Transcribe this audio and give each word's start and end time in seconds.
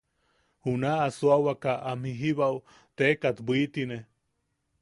Juna 0.63 0.93
suawaka 1.17 1.73
am 1.89 2.01
jijibao 2.05 2.57
teekat 2.97 3.37
bwitine. 3.45 3.97